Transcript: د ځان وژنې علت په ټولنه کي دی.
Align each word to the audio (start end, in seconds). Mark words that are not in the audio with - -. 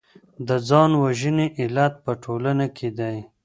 د 0.47 0.49
ځان 0.67 0.91
وژنې 1.03 1.47
علت 1.59 1.93
په 2.05 2.11
ټولنه 2.23 2.65
کي 2.77 2.89
دی. 2.97 3.17